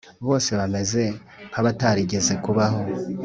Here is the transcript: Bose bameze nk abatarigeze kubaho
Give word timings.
Bose 0.27 0.49
bameze 0.59 1.03
nk 1.49 1.55
abatarigeze 1.61 2.33
kubaho 2.43 2.79